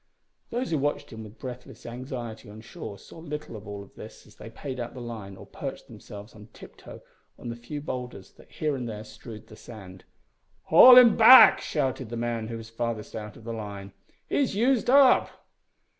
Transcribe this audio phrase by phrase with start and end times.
[0.49, 4.35] Those who watched him with breathless anxiety on shore saw little of all this as
[4.37, 7.03] they paid out the line or perched themselves on tiptoe
[7.37, 10.05] on the few boulders that here and there strewed the sand.
[10.63, 13.93] "Haul him back!" shouted the man who was farthest out on the line.
[14.27, 15.29] "He's used up!"